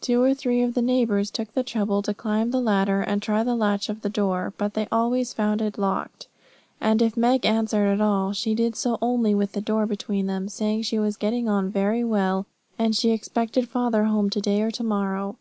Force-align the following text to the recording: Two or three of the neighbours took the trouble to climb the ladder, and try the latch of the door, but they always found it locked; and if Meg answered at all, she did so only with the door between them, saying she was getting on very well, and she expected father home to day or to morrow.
Two 0.00 0.22
or 0.22 0.34
three 0.34 0.62
of 0.62 0.74
the 0.74 0.82
neighbours 0.82 1.32
took 1.32 1.52
the 1.52 1.64
trouble 1.64 2.00
to 2.02 2.14
climb 2.14 2.52
the 2.52 2.60
ladder, 2.60 3.00
and 3.00 3.20
try 3.20 3.42
the 3.42 3.56
latch 3.56 3.88
of 3.88 4.02
the 4.02 4.08
door, 4.08 4.52
but 4.56 4.74
they 4.74 4.86
always 4.92 5.32
found 5.32 5.60
it 5.60 5.76
locked; 5.78 6.28
and 6.80 7.02
if 7.02 7.16
Meg 7.16 7.44
answered 7.44 7.86
at 7.86 8.00
all, 8.00 8.32
she 8.32 8.54
did 8.54 8.76
so 8.76 8.98
only 9.02 9.34
with 9.34 9.50
the 9.50 9.60
door 9.60 9.84
between 9.84 10.26
them, 10.26 10.48
saying 10.48 10.82
she 10.82 11.00
was 11.00 11.16
getting 11.16 11.48
on 11.48 11.70
very 11.70 12.04
well, 12.04 12.46
and 12.78 12.94
she 12.94 13.10
expected 13.10 13.68
father 13.68 14.04
home 14.04 14.30
to 14.30 14.40
day 14.40 14.62
or 14.62 14.70
to 14.70 14.84
morrow. 14.84 15.38